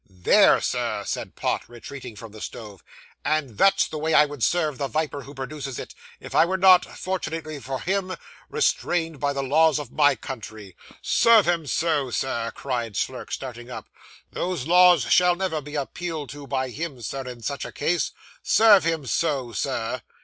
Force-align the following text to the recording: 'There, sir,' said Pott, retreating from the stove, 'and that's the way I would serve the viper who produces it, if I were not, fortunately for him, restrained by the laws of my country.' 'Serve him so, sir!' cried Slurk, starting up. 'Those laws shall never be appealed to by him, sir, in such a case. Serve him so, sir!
'There, 0.09 0.59
sir,' 0.59 1.03
said 1.05 1.35
Pott, 1.35 1.69
retreating 1.69 2.15
from 2.15 2.31
the 2.31 2.41
stove, 2.41 2.83
'and 3.23 3.59
that's 3.59 3.87
the 3.87 3.99
way 3.99 4.15
I 4.15 4.25
would 4.25 4.41
serve 4.43 4.79
the 4.79 4.87
viper 4.87 5.21
who 5.21 5.35
produces 5.35 5.77
it, 5.77 5.93
if 6.19 6.33
I 6.33 6.43
were 6.43 6.57
not, 6.57 6.85
fortunately 6.97 7.59
for 7.59 7.79
him, 7.81 8.15
restrained 8.49 9.19
by 9.19 9.31
the 9.31 9.43
laws 9.43 9.77
of 9.77 9.91
my 9.91 10.15
country.' 10.15 10.75
'Serve 11.03 11.45
him 11.45 11.67
so, 11.67 12.09
sir!' 12.09 12.51
cried 12.55 12.97
Slurk, 12.97 13.31
starting 13.31 13.69
up. 13.69 13.85
'Those 14.31 14.65
laws 14.65 15.03
shall 15.13 15.35
never 15.35 15.61
be 15.61 15.75
appealed 15.75 16.31
to 16.31 16.47
by 16.47 16.69
him, 16.69 17.03
sir, 17.03 17.21
in 17.27 17.43
such 17.43 17.63
a 17.63 17.71
case. 17.71 18.11
Serve 18.41 18.83
him 18.83 19.05
so, 19.05 19.51
sir! 19.51 20.01